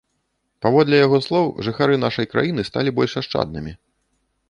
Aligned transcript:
Паводле 0.65 0.95
яго 1.05 1.17
слоў, 1.27 1.45
жыхары 1.69 2.01
нашай 2.05 2.25
краіны 2.35 2.61
сталі 2.73 2.97
больш 3.01 3.11
ашчаднымі. 3.25 3.81